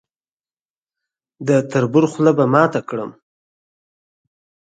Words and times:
د 1.47 1.49
تربور 1.71 2.05
خوله 2.11 2.31
به 2.37 2.45
ماته 2.53 2.81
کړي. 2.89 3.05